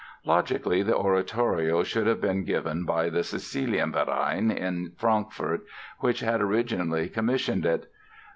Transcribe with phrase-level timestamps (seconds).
[0.25, 5.61] Logically the oratorio should have been given by the Cäcilienverein, in Frankfort,
[5.99, 7.85] which had originally commissioned it.